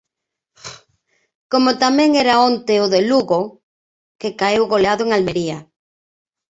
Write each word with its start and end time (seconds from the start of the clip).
Como 1.51 1.69
tamén 1.83 2.09
era 2.23 2.41
onte 2.49 2.73
o 2.83 2.85
do 2.93 3.01
Lugo, 3.09 3.41
que 4.19 4.35
caeu 4.39 4.63
goleado 4.73 5.01
en 5.05 5.09
Almería. 5.11 5.57